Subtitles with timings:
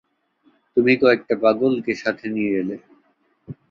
[0.77, 2.75] তুমি কয়েকটা পাগলকে সাথে নিয়ে এলে।